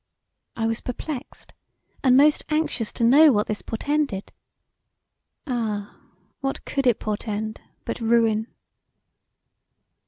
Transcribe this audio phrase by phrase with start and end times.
[0.55, 1.53] I was perplexed,
[2.03, 4.31] and most anxious to know what this portended;
[5.45, 5.95] ah,
[6.39, 8.47] what could it po[r]tend but ruin!